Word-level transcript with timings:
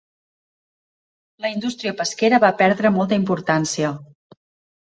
La 1.45 1.51
indústria 1.55 1.93
pesquera 2.01 2.39
va 2.47 2.51
perdre 2.63 2.93
molta 2.97 3.23
importància. 3.23 3.93